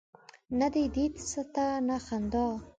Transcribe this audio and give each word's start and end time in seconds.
نه 0.59 0.67
دي 0.73 0.83
دید 0.95 1.13
سته 1.31 1.65
نه 1.87 1.97
خندا 2.05 2.45